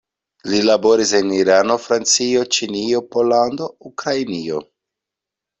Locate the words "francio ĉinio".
1.83-3.03